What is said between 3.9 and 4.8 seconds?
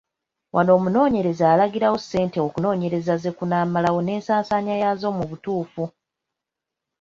n’ensaasaanya